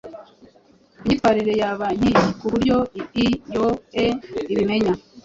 Imyitwarire 0.99 1.53
yaba 1.61 1.87
nkiyi, 1.97 2.21
kuburyo 2.39 2.77
ii 3.23 3.31
yoe 3.53 4.05
ibimenya 4.51 4.93